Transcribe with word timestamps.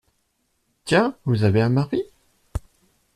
Tiens! 0.83 1.15
vous 1.25 1.43
avez 1.43 1.61
un 1.61 1.69
mari? 1.69 2.01